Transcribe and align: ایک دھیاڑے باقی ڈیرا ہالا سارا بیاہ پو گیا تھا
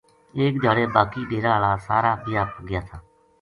ایک 0.37 0.53
دھیاڑے 0.61 0.85
باقی 0.95 1.21
ڈیرا 1.29 1.51
ہالا 1.55 1.71
سارا 1.87 2.11
بیاہ 2.23 2.47
پو 2.51 2.59
گیا 2.67 2.81
تھا 2.87 2.97